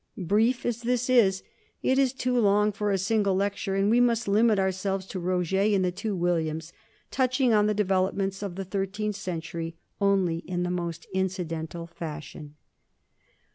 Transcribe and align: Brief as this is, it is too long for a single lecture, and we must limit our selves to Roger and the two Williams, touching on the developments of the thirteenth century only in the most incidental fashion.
Brief 0.17 0.65
as 0.65 0.81
this 0.81 1.11
is, 1.11 1.43
it 1.83 1.99
is 1.99 2.11
too 2.11 2.39
long 2.39 2.71
for 2.71 2.89
a 2.89 2.97
single 2.97 3.35
lecture, 3.35 3.75
and 3.75 3.87
we 3.91 3.99
must 3.99 4.27
limit 4.27 4.57
our 4.57 4.71
selves 4.71 5.05
to 5.05 5.19
Roger 5.19 5.59
and 5.61 5.85
the 5.85 5.91
two 5.91 6.15
Williams, 6.15 6.73
touching 7.11 7.53
on 7.53 7.67
the 7.67 7.75
developments 7.75 8.41
of 8.41 8.55
the 8.55 8.65
thirteenth 8.65 9.15
century 9.15 9.75
only 10.01 10.37
in 10.39 10.63
the 10.63 10.71
most 10.71 11.05
incidental 11.13 11.85
fashion. 11.85 12.55